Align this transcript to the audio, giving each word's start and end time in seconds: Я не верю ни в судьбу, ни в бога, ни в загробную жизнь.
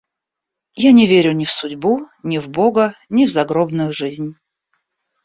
Я 0.87 0.93
не 0.99 1.05
верю 1.11 1.33
ни 1.33 1.45
в 1.45 1.51
судьбу, 1.51 1.99
ни 2.23 2.39
в 2.39 2.49
бога, 2.49 2.95
ни 3.09 3.27
в 3.27 3.31
загробную 3.31 3.93
жизнь. 3.93 4.33